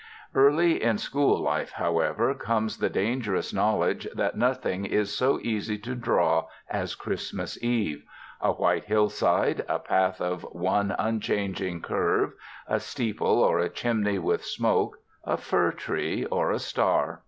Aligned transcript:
Early 0.33 0.81
in 0.81 0.97
school 0.97 1.39
life, 1.39 1.73
however, 1.73 2.33
comes 2.33 2.79
the 2.79 2.89
dangerous 2.89 3.53
knowledge 3.53 4.07
that 4.15 4.35
nothing 4.35 4.83
is 4.83 5.15
so 5.15 5.39
easy 5.43 5.77
to 5.77 5.93
draw 5.93 6.47
as 6.71 6.95
Christmas 6.95 7.63
Eve: 7.63 8.03
a 8.41 8.51
white 8.51 8.85
hillside, 8.85 9.63
a 9.69 9.77
path 9.77 10.19
of 10.19 10.41
one 10.53 10.95
unchanging 10.97 11.83
curve, 11.83 12.31
a 12.67 12.79
steeple 12.79 13.43
or 13.43 13.59
a 13.59 13.69
chimney 13.69 14.17
with 14.17 14.43
smoke, 14.43 14.97
a 15.23 15.37
fir 15.37 15.71
tree 15.71 16.25
or 16.25 16.49
a 16.49 16.57
star. 16.57 17.19